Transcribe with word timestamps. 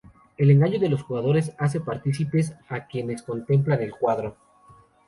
El 0.35 0.49
engaño 0.49 0.79
de 0.79 0.89
los 0.89 1.03
jugadores 1.03 1.51
hace 1.59 1.79
partícipes 1.79 2.53
a 2.69 2.87
quienes 2.87 3.21
contemplan 3.21 3.83
el 3.83 3.91
cuadro. 3.93 4.35